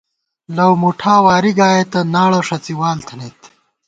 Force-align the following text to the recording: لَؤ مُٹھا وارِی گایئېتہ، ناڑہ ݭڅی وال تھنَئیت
لَؤ 0.55 0.71
مُٹھا 0.81 1.15
وارِی 1.25 1.51
گایئېتہ، 1.59 1.99
ناڑہ 2.13 2.39
ݭڅی 2.47 2.73
وال 2.79 2.99
تھنَئیت 3.07 3.39